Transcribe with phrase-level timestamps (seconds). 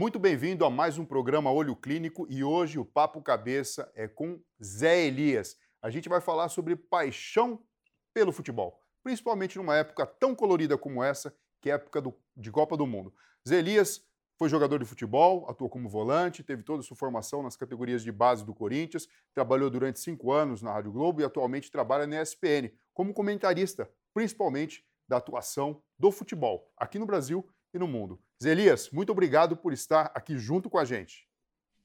[0.00, 4.40] Muito bem-vindo a mais um programa Olho Clínico e hoje o Papo Cabeça é com
[4.64, 5.58] Zé Elias.
[5.82, 7.62] A gente vai falar sobre paixão
[8.14, 12.50] pelo futebol, principalmente numa época tão colorida como essa, que é a época do, de
[12.50, 13.12] Copa do Mundo.
[13.46, 14.02] Zé Elias
[14.38, 18.10] foi jogador de futebol, atuou como volante, teve toda a sua formação nas categorias de
[18.10, 22.72] base do Corinthians, trabalhou durante cinco anos na Rádio Globo e atualmente trabalha na ESPN
[22.94, 28.18] como comentarista, principalmente da atuação do futebol, aqui no Brasil e no mundo.
[28.42, 31.28] Zelias, muito obrigado por estar aqui junto com a gente.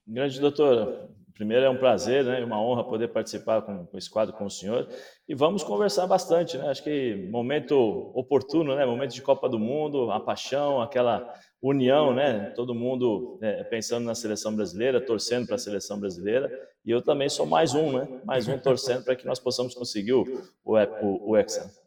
[0.07, 4.33] Grande doutor, primeiro é um prazer, né, uma honra poder participar com, com esse quadro
[4.33, 4.87] com o senhor
[5.27, 6.69] e vamos conversar bastante, né?
[6.69, 7.75] Acho que momento
[8.13, 8.85] oportuno, né?
[8.85, 12.51] Momento de Copa do Mundo, a paixão, aquela união, né?
[12.55, 16.49] Todo mundo é, pensando na seleção brasileira, torcendo para a seleção brasileira
[16.85, 18.21] e eu também sou mais um, né?
[18.23, 20.23] Mais um torcendo para que nós possamos conseguir o,
[20.63, 21.84] o, o, o Hexa.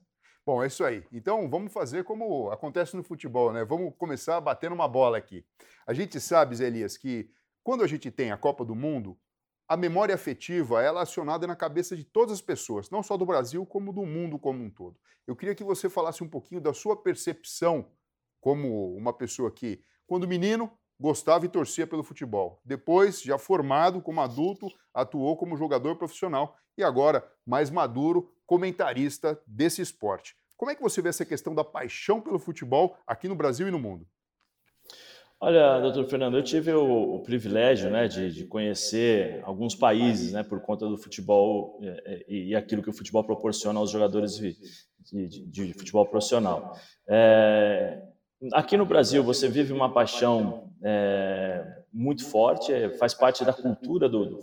[0.49, 1.05] Bom, é isso aí.
[1.13, 3.67] Então vamos fazer como acontece no futebol, né?
[3.67, 5.45] Vamos começar batendo uma bola aqui.
[5.87, 7.31] A gente sabe, Zé Elias, que
[7.63, 9.15] quando a gente tem a Copa do Mundo,
[9.69, 13.27] a memória afetiva ela é acionada na cabeça de todas as pessoas, não só do
[13.27, 14.97] Brasil, como do mundo como um todo.
[15.27, 17.91] Eu queria que você falasse um pouquinho da sua percepção
[18.41, 22.59] como uma pessoa que, quando menino, gostava e torcia pelo futebol.
[22.65, 29.83] Depois, já formado como adulto, atuou como jogador profissional e agora, mais maduro, comentarista desse
[29.83, 30.35] esporte.
[30.57, 33.71] Como é que você vê essa questão da paixão pelo futebol aqui no Brasil e
[33.71, 34.07] no mundo?
[35.39, 40.43] Olha, doutor Fernando, eu tive o, o privilégio né, de, de, conhecer alguns países né,
[40.43, 44.37] por conta do futebol é, é, e, e, aquilo que o futebol proporciona aos jogadores
[44.37, 44.57] de,
[45.13, 46.77] de, de futebol profissional.
[47.07, 48.03] É,
[48.55, 54.09] aqui no Brasil, você vive uma paixão é, muito forte, é, faz parte da cultura
[54.09, 54.41] do,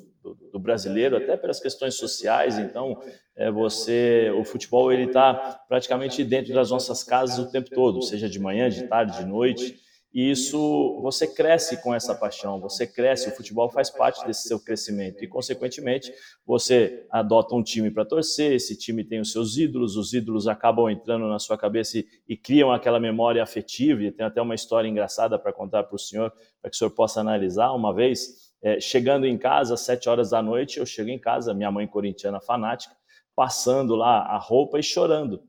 [0.56, 2.58] do, brasileiro, até pelas questões sociais.
[2.58, 3.02] Então,
[3.36, 8.30] é, você, o futebol ele está praticamente dentro das nossas casas o tempo todo, seja
[8.30, 9.78] de manhã, de tarde, de noite.
[10.16, 14.58] E isso, você cresce com essa paixão, você cresce, o futebol faz parte desse seu
[14.58, 16.10] crescimento e, consequentemente,
[16.48, 20.90] você adota um time para torcer, esse time tem os seus ídolos, os ídolos acabam
[20.90, 24.04] entrando na sua cabeça e, e criam aquela memória afetiva.
[24.04, 26.92] E tem até uma história engraçada para contar para o senhor, para que o senhor
[26.92, 27.74] possa analisar.
[27.74, 31.54] Uma vez, é, chegando em casa, às sete horas da noite, eu chego em casa,
[31.54, 32.96] minha mãe corintiana fanática,
[33.36, 35.44] passando lá a roupa e chorando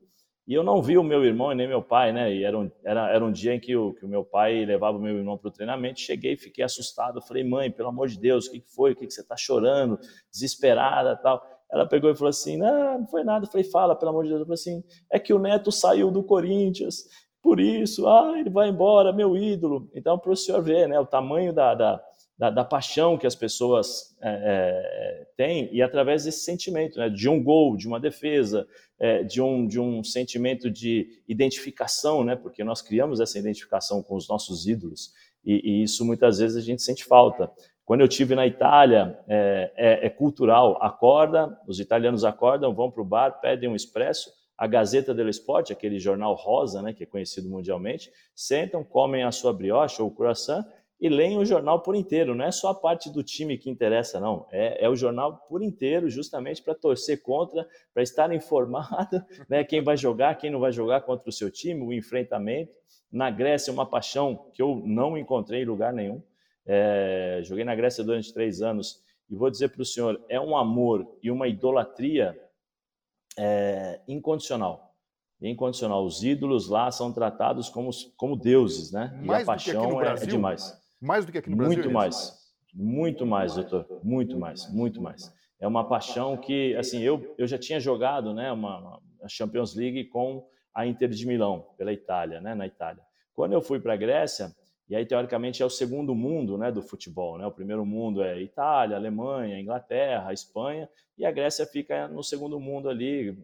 [0.47, 2.33] e eu não vi o meu irmão e nem meu pai, né?
[2.33, 4.97] E era um, era, era um dia em que o, que o meu pai levava
[4.97, 5.99] o meu irmão para o treinamento.
[5.99, 7.21] Cheguei fiquei assustado.
[7.21, 8.93] Falei, mãe, pelo amor de Deus, o que, que foi?
[8.93, 9.99] O que, que você está chorando?
[10.31, 11.43] Desesperada tal.
[11.69, 13.45] Ela pegou e falou assim: não, não foi nada.
[13.45, 14.39] Falei, fala, pelo amor de Deus.
[14.39, 17.03] Eu falei assim: é que o neto saiu do Corinthians,
[17.41, 19.89] por isso, ah, ele vai embora, meu ídolo.
[19.93, 22.01] Então, para o senhor ver, né, o tamanho da, da
[22.37, 27.27] da, da, paixão que as pessoas é, é, têm e através desse sentimento, né, de
[27.27, 28.67] um gol, de uma defesa,
[28.99, 34.15] é, de, um, de um sentimento de identificação, né, porque nós criamos essa identificação com
[34.15, 35.11] os nossos ídolos
[35.43, 37.51] e, e isso muitas vezes a gente sente falta.
[37.85, 43.01] Quando eu tive na Itália, é, é, é cultural, acorda, os italianos acordam, vão para
[43.01, 47.05] o bar, pedem um expresso, a Gazeta dello Sport, aquele jornal rosa, né, que é
[47.05, 50.65] conhecido mundialmente, sentam, comem a sua brioche ou croissant
[50.99, 52.33] e leem o jornal por inteiro.
[52.33, 54.47] Não é só a parte do time que interessa, não.
[54.51, 59.83] É, é o jornal por inteiro, justamente para torcer contra, para estar informado, né, quem
[59.83, 62.73] vai jogar, quem não vai jogar contra o seu time, o enfrentamento.
[63.11, 66.21] Na Grécia, uma paixão que eu não encontrei em lugar nenhum.
[66.65, 70.57] É, joguei na Grécia durante três anos e vou dizer para o senhor, é um
[70.57, 72.37] amor e uma idolatria
[73.37, 74.87] é, incondicional
[75.41, 76.03] incondicional.
[76.03, 79.19] Os ídolos lá são tratados como, como deuses, né?
[79.23, 80.75] Mais e a paixão é, é, demais.
[81.01, 81.75] Mais do que aqui no Brasil?
[81.75, 82.47] Muito mais.
[82.73, 83.85] Muito mais, doutor.
[84.03, 85.33] Muito mais, muito mais.
[85.59, 90.05] É uma paixão que, assim, eu, eu já tinha jogado né, uma, uma Champions League
[90.05, 93.01] com a Inter de Milão, pela Itália, né, na Itália.
[93.33, 94.55] Quando eu fui para a Grécia,
[94.89, 97.45] e aí teoricamente é o segundo mundo né, do futebol, né?
[97.45, 100.87] o primeiro mundo é Itália, Alemanha, Inglaterra, Espanha,
[101.17, 103.37] e a Grécia fica no segundo mundo ali.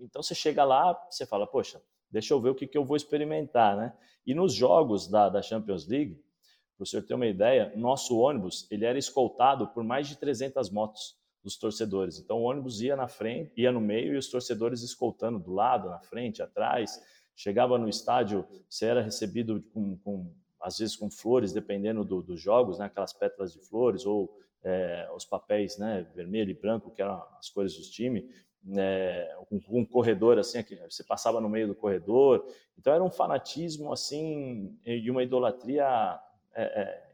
[0.00, 2.96] Então você chega lá, você fala, poxa, deixa eu ver o que, que eu vou
[2.96, 3.76] experimentar.
[3.76, 3.92] Né?
[4.26, 6.20] E nos jogos da, da Champions League,
[6.78, 10.70] para o senhor ter uma ideia, nosso ônibus ele era escoltado por mais de 300
[10.70, 12.20] motos dos torcedores.
[12.20, 15.88] Então o ônibus ia na frente, ia no meio e os torcedores escoltando do lado,
[15.88, 17.02] na frente, atrás.
[17.34, 22.40] Chegava no estádio, você era recebido com, com às vezes com flores, dependendo do, dos
[22.40, 22.86] jogos, né?
[22.86, 24.32] aquelas pétalas de flores ou
[24.62, 26.06] é, os papéis né?
[26.14, 28.30] vermelho e branco, que eram as cores do time.
[28.76, 32.46] É, um, um, corredor assim, você passava no meio do corredor.
[32.78, 36.20] Então era um fanatismo assim e uma idolatria
[36.62, 37.08] é, é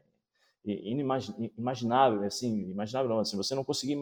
[0.65, 3.97] inimaginável, assim, imaginável não, assim, você não conseguia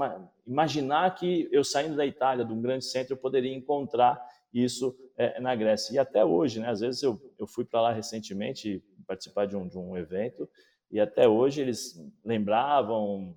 [0.48, 4.22] imaginar que eu saindo da Itália, de um grande centro, eu poderia encontrar
[4.54, 5.94] isso é, na Grécia.
[5.94, 9.68] E até hoje, né, às vezes eu, eu fui para lá recentemente participar de um,
[9.68, 10.48] de um evento
[10.90, 13.36] e até hoje eles lembravam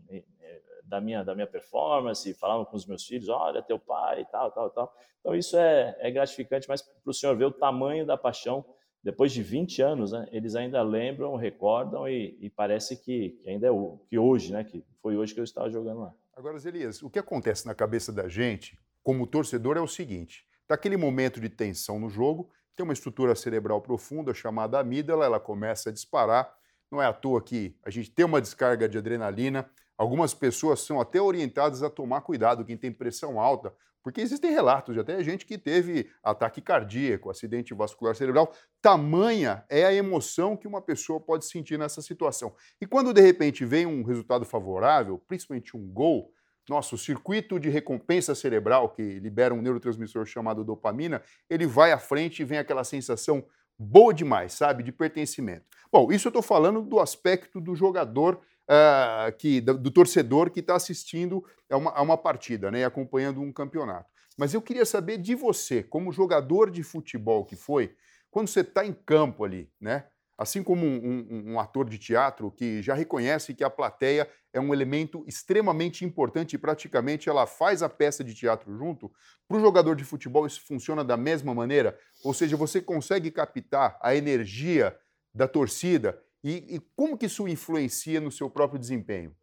[0.87, 4.70] da minha, da minha performance, falavam com os meus filhos, olha, teu pai, tal, tal,
[4.70, 4.94] tal.
[5.20, 8.64] Então isso é, é gratificante, mas para o senhor ver o tamanho da paixão,
[9.06, 13.69] depois de 20 anos, né, eles ainda lembram, recordam e, e parece que, que, ainda
[13.69, 16.12] é o, que hoje, né, que foi hoje que eu estava jogando lá.
[16.35, 20.97] Agora, Zelias, o que acontece na cabeça da gente, como torcedor, é o seguinte, daquele
[20.97, 25.93] momento de tensão no jogo, tem uma estrutura cerebral profunda chamada amígdala, ela começa a
[25.93, 26.53] disparar.
[26.91, 29.70] Não é à toa que a gente tem uma descarga de adrenalina.
[29.96, 33.72] Algumas pessoas são até orientadas a tomar cuidado, quem tem pressão alta,
[34.02, 38.52] porque existem relatos de até gente que teve ataque cardíaco, acidente vascular cerebral.
[38.81, 42.54] Tamanha é a emoção que uma pessoa pode sentir nessa situação.
[42.81, 46.32] E quando de repente vem um resultado favorável, principalmente um gol,
[46.69, 52.43] nosso circuito de recompensa cerebral, que libera um neurotransmissor chamado dopamina, ele vai à frente
[52.43, 53.44] e vem aquela sensação
[53.78, 55.64] boa demais, sabe, de pertencimento.
[55.93, 60.61] Bom, isso eu estou falando do aspecto do jogador, uh, que, do, do, torcedor que
[60.61, 64.11] está assistindo a uma, a uma partida, né, acompanhando um campeonato.
[64.37, 67.95] Mas eu queria saber de você, como jogador de futebol que foi,
[68.31, 70.05] quando você está em campo ali, né?
[70.39, 74.61] Assim como um, um, um, ator de teatro que já reconhece que a plateia é
[74.61, 79.11] um elemento extremamente importante e praticamente ela faz a peça de teatro junto,
[79.49, 81.99] para o jogador de futebol isso funciona da mesma maneira?
[82.23, 84.95] Ou seja, você consegue captar a energia
[85.35, 89.35] da torcida e, e como que isso influencia no seu próprio desempenho?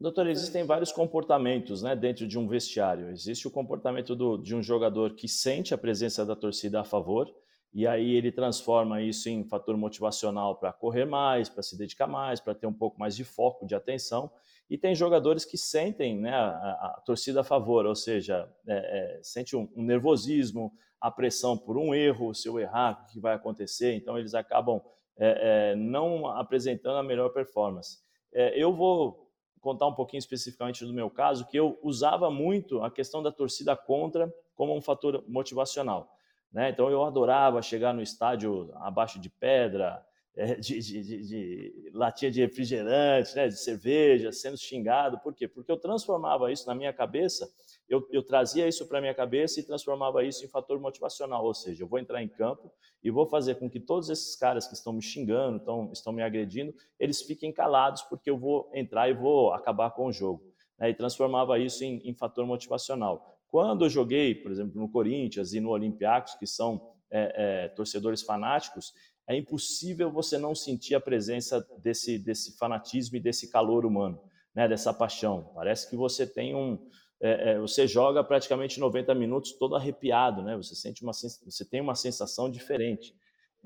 [0.00, 3.10] Doutor, existem vários comportamentos né, dentro de um vestiário.
[3.10, 7.28] Existe o comportamento do, de um jogador que sente a presença da torcida a favor,
[7.74, 12.38] e aí ele transforma isso em fator motivacional para correr mais, para se dedicar mais,
[12.38, 14.30] para ter um pouco mais de foco, de atenção.
[14.70, 16.50] E tem jogadores que sentem né, a,
[16.96, 21.76] a, torcida a favor, ou seja, é, é, sente um, um, nervosismo, a pressão por
[21.76, 23.94] um erro, se eu errar, o que vai acontecer?
[23.94, 24.80] Então eles acabam
[25.18, 27.98] é, é não apresentando a melhor performance.
[28.32, 29.28] É, eu vou
[29.60, 33.76] contar um pouquinho especificamente do meu caso, que eu usava muito a questão da torcida
[33.76, 36.10] contra como um fator motivacional.
[36.52, 36.70] Né?
[36.70, 40.04] Então eu adorava chegar no estádio abaixo de pedra,
[40.36, 43.48] é, de, de, de, de, latinha de refrigerante, né?
[43.48, 45.18] de cerveja, sendo xingado.
[45.18, 45.46] Por quê?
[45.46, 47.48] Porque eu transformava isso na minha cabeça,
[47.88, 51.44] eu, eu trazia isso para minha cabeça e transformava isso em fator motivacional.
[51.44, 52.70] Ou seja, eu vou entrar em campo
[53.02, 56.22] e vou fazer com que todos esses caras que estão me xingando, estão, estão me
[56.22, 60.42] agredindo, eles fiquem calados, porque eu vou entrar e vou acabar com o jogo.
[60.78, 60.90] Né?
[60.90, 63.38] E transformava isso em, em fator motivacional.
[63.48, 68.22] Quando eu joguei, por exemplo, no Corinthians e no Olympiacos, que são é, é, torcedores
[68.22, 68.92] fanáticos,
[69.26, 74.20] é impossível você não sentir a presença desse, desse fanatismo e desse calor humano,
[74.54, 75.50] né, dessa paixão.
[75.54, 76.78] Parece que você tem um,
[77.20, 80.56] é, é você joga praticamente 90 minutos todo arrepiado, né?
[80.56, 83.14] Você sente uma, você tem uma sensação diferente.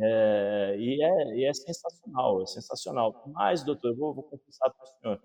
[0.00, 3.22] É, e, é, e, é, sensacional, é sensacional.
[3.26, 5.22] Mas, doutor, eu vou, vou confessar para o senhor,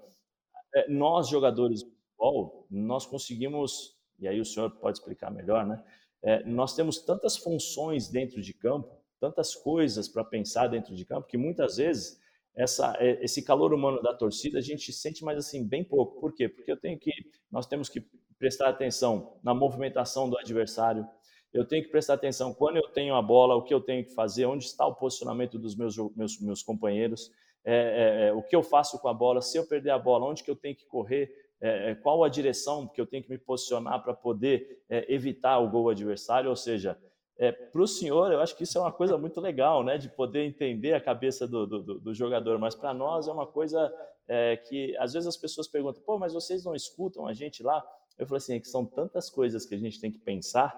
[0.76, 5.84] é, nós jogadores de futebol, nós conseguimos e aí o senhor pode explicar melhor, né?
[6.24, 11.28] É, nós temos tantas funções dentro de campo, tantas coisas para pensar dentro de campo,
[11.28, 12.20] que muitas vezes
[12.58, 16.20] essa, é, esse calor humano da torcida a gente sente mais assim bem pouco.
[16.20, 16.50] Por quê?
[16.50, 17.12] Porque eu tenho que,
[17.52, 18.04] nós temos que
[18.40, 21.08] prestar atenção na movimentação do adversário.
[21.54, 24.14] Eu tenho que prestar atenção quando eu tenho a bola, o que eu tenho que
[24.14, 27.32] fazer, onde está o posicionamento dos meus, meus, meus companheiros,
[27.64, 30.26] é, é, é o que eu faço com a bola, se eu perder a bola,
[30.26, 33.30] onde que eu tenho que correr, é, é, qual a direção que eu tenho que
[33.30, 36.98] me posicionar para poder evitar o gol adversário, ou seja,
[37.38, 40.10] é, para o senhor, eu acho que isso é uma coisa muito legal, né, de
[40.10, 43.94] poder entender a cabeça do, do, do jogador, mas para nós é uma coisa
[44.28, 47.86] é, que às vezes as pessoas perguntam, pô, mas vocês não escutam a gente lá?
[48.18, 50.76] Eu falo assim, é que são tantas coisas que a gente tem que pensar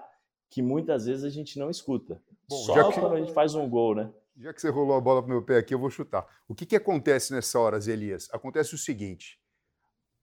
[0.50, 2.22] que muitas vezes a gente não escuta.
[2.50, 3.00] Bom, Só que...
[3.00, 4.12] quando a gente faz um gol, né?
[4.36, 6.26] Já que você rolou a bola para o meu pé aqui, eu vou chutar.
[6.48, 8.30] O que, que acontece nessa hora, Elias?
[8.32, 9.40] Acontece o seguinte: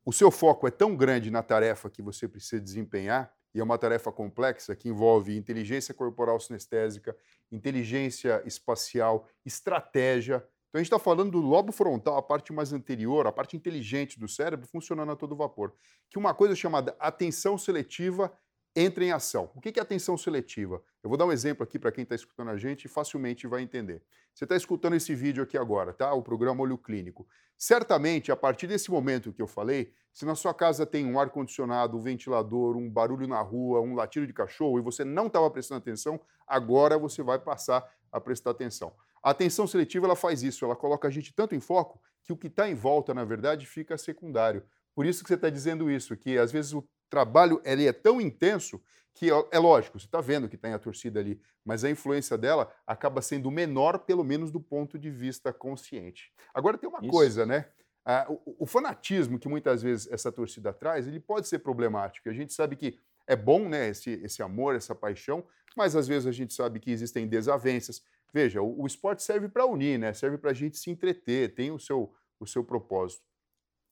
[0.04, 3.78] o seu foco é tão grande na tarefa que você precisa desempenhar, e é uma
[3.78, 7.16] tarefa complexa que envolve inteligência corporal sinestésica,
[7.50, 10.46] inteligência espacial, estratégia.
[10.68, 14.20] Então a gente está falando do lobo frontal, a parte mais anterior, a parte inteligente
[14.20, 15.72] do cérebro funcionando a todo vapor.
[16.10, 18.30] Que uma coisa chamada atenção seletiva
[18.76, 19.50] entra em ação.
[19.54, 20.82] O que é atenção seletiva?
[21.02, 23.62] Eu vou dar um exemplo aqui para quem está escutando a gente e facilmente vai
[23.62, 24.02] entender.
[24.34, 26.12] Você está escutando esse vídeo aqui agora, tá?
[26.12, 27.26] O programa Olho Clínico.
[27.56, 31.96] Certamente, a partir desse momento que eu falei, se na sua casa tem um ar-condicionado,
[31.96, 35.78] um ventilador, um barulho na rua, um latido de cachorro e você não estava prestando
[35.78, 38.92] atenção, agora você vai passar a prestar atenção.
[39.22, 42.36] A atenção seletiva ela faz isso, ela coloca a gente tanto em foco que o
[42.36, 44.62] que está em volta, na verdade, fica secundário.
[44.94, 48.20] Por isso que você está dizendo isso, que às vezes o trabalho ele é tão
[48.20, 48.80] intenso
[49.16, 52.70] que é lógico, você está vendo que tem a torcida ali, mas a influência dela
[52.86, 56.30] acaba sendo menor, pelo menos do ponto de vista consciente.
[56.52, 57.08] Agora tem uma Isso.
[57.08, 57.66] coisa, né?
[58.04, 62.28] Ah, o, o, fanatismo que muitas vezes essa torcida traz, ele pode ser problemático.
[62.28, 65.42] A gente sabe que é bom, né, esse, esse amor, essa paixão,
[65.76, 68.02] mas às vezes a gente sabe que existem desavenças.
[68.32, 70.12] Veja, o, o esporte serve para unir, né?
[70.12, 73.24] Serve para a gente se entreter, tem o seu, o seu propósito.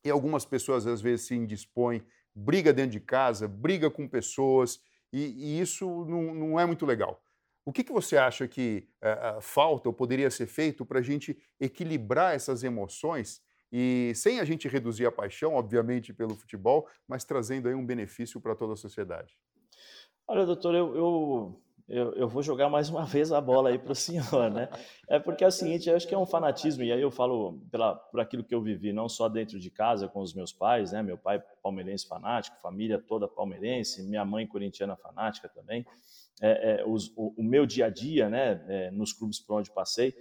[0.05, 2.05] E algumas pessoas às vezes se indispõem,
[2.35, 4.81] briga dentro de casa, briga com pessoas,
[5.13, 7.23] e, e isso não, não, é muito legal.
[7.65, 11.39] O que, que você acha que uh, falta ou poderia ser feito para a gente
[11.59, 13.41] equilibrar essas emoções
[13.73, 18.41] e sem a gente reduzir a paixão, obviamente, pelo futebol, mas trazendo aí um benefício
[18.41, 19.39] para toda a sociedade?
[20.27, 23.93] Olha, doutor, eu, eu eu, eu, vou jogar mais uma vez a bola aí para
[23.93, 24.69] o senhor, né?
[25.07, 27.61] É porque é o seguinte, eu acho que é um fanatismo, e aí eu falo
[27.71, 30.93] pela, por aquilo que eu vivi, não só dentro de casa com os meus pais,
[30.93, 31.03] né?
[31.03, 35.85] Meu pai palmeirense fanático, família toda palmeirense, minha mãe corintiana fanática também.
[36.41, 38.65] É, é, os, o, o, meu dia a dia, né?
[38.67, 40.15] É, nos clubes por onde passei,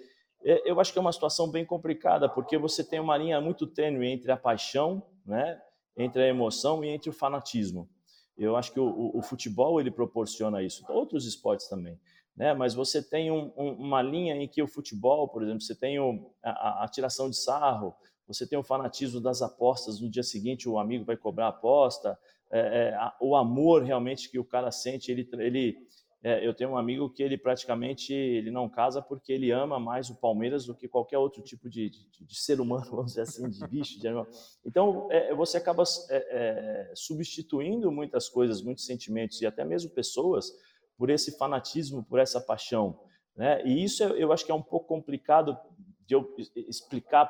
[0.44, 3.66] é, eu acho que é uma situação bem complicada, porque você tem uma linha muito
[3.66, 5.62] tênue entre a paixão, né?
[5.96, 7.90] Entre a emoção e entre o fanatismo.
[8.38, 12.00] Eu acho que o, o, futebol ele proporciona isso, outros esportes também.
[12.36, 12.54] Né?
[12.54, 16.00] Mas você tem um, um, uma linha em que o futebol, por exemplo, você tem
[16.00, 17.96] o, a, a, tiração de sarro,
[18.28, 22.18] você tem o fanatismo das apostas, no dia seguinte o amigo vai cobrar a aposta,
[22.52, 25.78] é, é, a, o amor realmente que o cara sente, ele, ele
[26.24, 30.10] é, eu tenho um amigo que ele praticamente ele não casa porque ele ama mais
[30.10, 33.50] o Palmeiras do que qualquer outro tipo de, de, de ser humano, vamos dizer assim,
[33.50, 34.26] de bicho, de animal.
[34.66, 40.50] Então, é, você acaba é, é, substituindo muitas coisas, muitos sentimentos e até mesmo pessoas
[40.98, 42.98] por esse fanatismo, por essa paixão.
[43.36, 43.62] Né?
[43.66, 45.58] E isso eu acho que é um pouco complicado
[46.06, 47.26] de eu explicar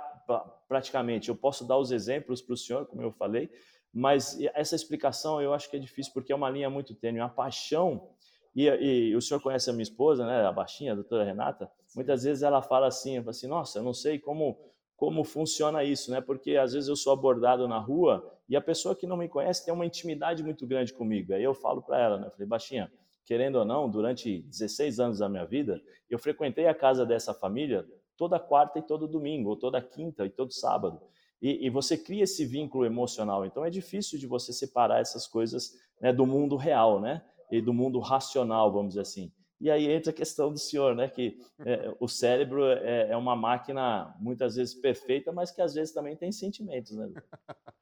[0.68, 1.30] praticamente.
[1.30, 3.50] Eu posso dar os exemplos para o senhor, como eu falei,
[3.92, 7.22] mas essa explicação eu acho que é difícil porque é uma linha muito tênue.
[7.22, 8.10] A paixão
[8.56, 11.70] e, e, o senhor conhece a minha esposa, né, a baixinha, a doutora Renata?
[11.96, 14.58] Muitas vezes ela fala assim, fala assim, nossa, eu não sei como
[14.96, 16.22] como funciona isso, né?
[16.22, 19.66] Porque às vezes eu sou abordado na rua e a pessoa que não me conhece
[19.66, 21.34] tem uma intimidade muito grande comigo.
[21.34, 22.28] Aí eu falo para ela, né?
[22.28, 22.90] Eu falei, baixinha,
[23.26, 27.86] querendo ou não, durante 16 anos da minha vida, eu frequentei a casa dessa família
[28.16, 31.02] toda quarta e todo domingo, ou toda quinta e todo sábado.
[31.42, 33.46] E, e você cria esse vínculo emocional.
[33.46, 37.22] Então é difícil de você separar essas coisas né, do mundo real, né?
[37.54, 39.32] E do mundo racional, vamos dizer assim.
[39.62, 41.08] E aí entra a questão do senhor, né?
[41.08, 45.94] Que é, o cérebro é, é, uma máquina muitas vezes perfeita, mas que às vezes
[45.94, 47.12] também tem sentimentos, né?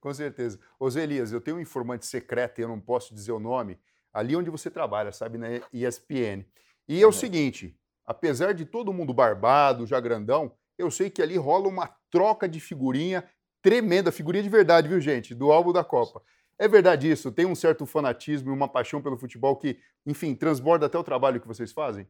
[0.00, 0.60] Com certeza.
[0.78, 3.80] Ô Zé Elias, eu tenho um informante secreto e eu não posso dizer o nome,
[4.12, 6.46] ali onde você trabalha, sabe, na ESPN.
[6.88, 11.36] E é o seguinte, apesar de todo mundo barbado, já grandão, eu sei que ali
[11.36, 13.28] rola uma troca de figurinha
[13.60, 15.34] tremenda, figurinha de verdade, viu, gente?
[15.34, 16.22] Do álbum da Copa.
[16.58, 17.30] É verdade isso?
[17.30, 21.40] Tem um certo fanatismo e uma paixão pelo futebol que, enfim, transborda até o trabalho
[21.40, 22.08] que vocês fazem?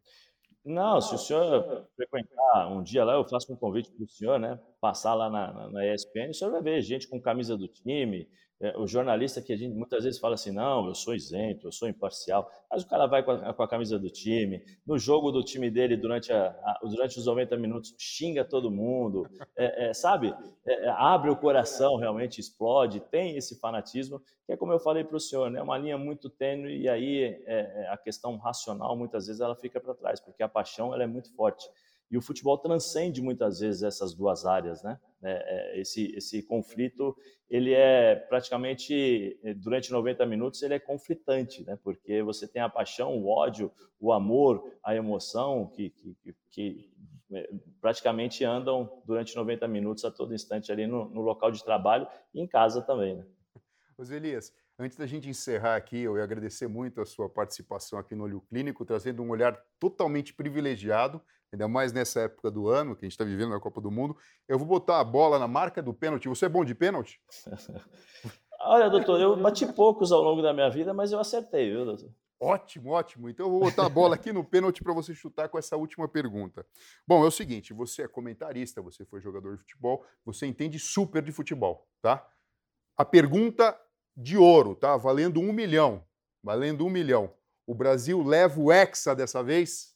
[0.64, 4.38] Não, se o senhor frequentar um dia lá, eu faço um convite para o senhor,
[4.38, 4.58] né?
[4.80, 8.28] Passar lá na, na, ESPN, o senhor vai ver gente com camisa do time,
[8.60, 11.72] é, o jornalista que a gente muitas vezes fala assim, não, eu sou isento, eu
[11.72, 15.30] sou imparcial, mas o cara vai com a, com a camisa do time, no jogo
[15.30, 19.94] do time dele durante, a, a, durante os 90 minutos xinga todo mundo, é, é,
[19.94, 20.34] sabe?
[20.66, 25.04] É, é, abre o coração, realmente explode, tem esse fanatismo, que é como eu falei
[25.04, 25.60] para o senhor, né?
[25.60, 29.94] uma linha muito tênue e aí é, a questão racional muitas vezes ela fica para
[29.94, 31.68] trás, porque a paixão ela é muito forte.
[32.10, 34.98] E o futebol transcende muitas vezes essas duas áreas, né?
[35.22, 35.32] É,
[35.76, 37.16] é, esse, esse conflito,
[37.50, 41.76] ele é praticamente, eh, durante 90 minutos, ele é conflitante, né?
[41.82, 46.16] Porque você tem a paixão, o ódio, o amor, a emoção, que, que,
[46.50, 46.90] que
[47.32, 52.06] eh, praticamente andam durante 90 minutos a todo instante ali no, no local de trabalho
[52.32, 53.26] e em casa também, né?
[53.98, 58.14] José Elias, antes da gente encerrar aqui, eu ia agradecer muito a sua participação aqui
[58.14, 61.20] no Olho Clínico, trazendo um olhar totalmente privilegiado
[61.52, 64.16] ainda mais nessa época do ano que a gente está vivendo na Copa do Mundo.
[64.46, 66.28] Eu vou botar a bola na marca do pênalti.
[66.28, 67.20] Você é bom de pênalti?
[68.60, 72.10] Olha, doutor, eu bati poucos ao longo da minha vida, mas eu acertei, viu, doutor?
[72.38, 73.30] Ótimo, ótimo.
[73.30, 76.06] Então eu vou botar a bola aqui no pênalti para você chutar com essa última
[76.06, 76.66] pergunta.
[77.06, 81.22] Bom, é o seguinte: você é comentarista, você foi jogador de futebol, você entende super
[81.22, 82.26] de futebol, tá?
[82.96, 83.78] A pergunta
[84.16, 84.96] de ouro, tá?
[84.96, 86.02] Valendo um milhão.
[86.42, 87.30] Valendo um milhão.
[87.66, 89.94] O Brasil leva o Hexa dessa vez?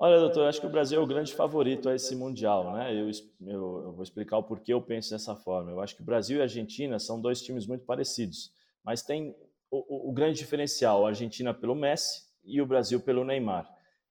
[0.00, 2.94] Olha, doutor, acho que o Brasil é o grande favorito a esse Mundial, né?
[2.94, 5.72] Eu, eu, eu, vou explicar o porquê eu penso dessa forma.
[5.72, 8.52] Eu acho que o Brasil e a Argentina são dois times muito parecidos,
[8.84, 9.34] mas tem
[9.68, 13.68] o, o, o grande diferencial, a Argentina pelo Messi e o Brasil pelo Neymar.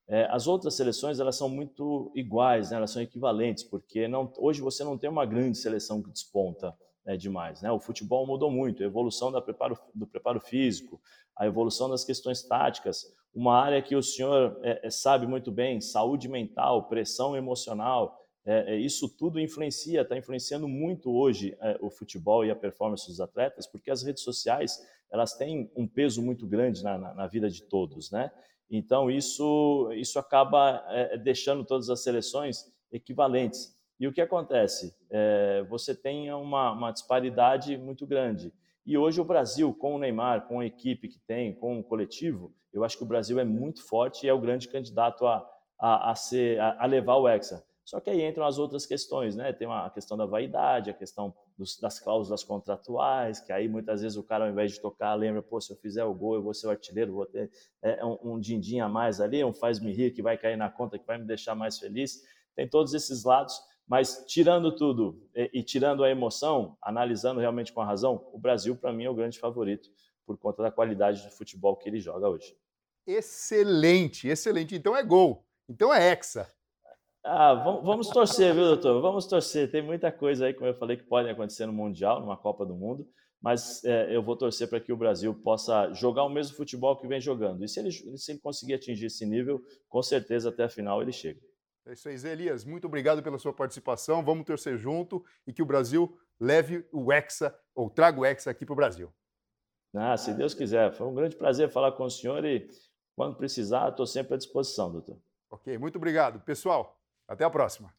[0.10, 2.78] É, as outras seleções, elas são muito iguais, né?
[2.78, 6.76] elas são equivalentes, porque não, hoje você não tem uma grande seleção que desponta.
[7.08, 7.62] É, demais.
[7.62, 7.72] Né?
[7.72, 11.02] O futebol mudou muito, a evolução preparo, do preparo físico,
[11.36, 15.80] a evolução das questões táticas, uma área que o senhor é, é, sabe muito bem,
[15.80, 21.90] saúde mental, pressão emocional, é, é isso tudo influencia, está influenciando muito hoje é, o
[21.90, 26.46] futebol e a performance dos atletas, porque as redes sociais elas têm um peso muito
[26.46, 28.30] grande na, na, na vida de todos, né?
[28.70, 33.77] Então isso isso acaba é, deixando todas as seleções equivalentes.
[34.00, 34.96] E o que acontece?
[35.70, 38.54] você tem uma, uma disparidade muito grande.
[38.86, 42.54] E hoje o Brasil, com o Neymar, com a equipe que tem, com o coletivo,
[42.72, 45.46] eu acho que o Brasil é muito forte e é o grande candidato a,
[45.80, 47.66] a, a, ser, a, a levar o Hexa.
[47.84, 49.54] Só que aí entram as outras questões, né?
[49.54, 54.02] Tem uma, a questão da vaidade, a questão dos, das cláusulas contratuais, que aí muitas
[54.02, 56.44] vezes o cara, ao invés de tocar, lembra, pô, se eu fizer o gol, eu
[56.44, 57.50] vou ser o artilheiro, vou ter
[57.82, 61.00] é, um, um din-din a mais ali, um faz-me rir que vai cair na conta,
[61.00, 62.22] que vai me deixar mais feliz.
[62.58, 67.82] Tem todos esses lados, mas tirando tudo e, e tirando a emoção, analisando realmente com
[67.82, 69.90] a razão, o Brasil, para mim, é o grande favorito
[70.26, 72.56] por conta da qualidade de futebol que ele joga hoje.
[73.08, 74.76] Excelente, excelente.
[74.76, 75.46] Então é gol.
[75.70, 76.52] Então é hexa.
[77.24, 79.02] Ah, vamos torcer, viu, doutor?
[79.02, 79.72] Vamos torcer.
[79.72, 82.74] Tem muita coisa aí, como eu falei, que pode acontecer no Mundial, numa Copa do
[82.74, 83.08] Mundo,
[83.42, 87.08] mas é, eu vou torcer para que o Brasil possa jogar o mesmo futebol que
[87.08, 87.64] vem jogando.
[87.64, 91.12] E se ele, se ele conseguir atingir esse nível, com certeza até a final ele
[91.12, 91.40] chega.
[91.88, 92.66] É isso aí, Zé Elias.
[92.66, 94.22] Muito obrigado pela sua participação.
[94.22, 98.66] Vamos torcer junto e que o Brasil leve o Hexa, ou traga o Hexa aqui
[98.66, 99.14] para o Brasil.
[99.96, 100.94] Ah, se Deus quiser.
[100.94, 102.70] Foi um grande prazer falar com o senhor e
[103.16, 105.18] quando precisar, estou sempre à disposição, doutor.
[105.50, 106.42] Ok, muito obrigado.
[106.42, 107.94] Pessoal, até a próxima.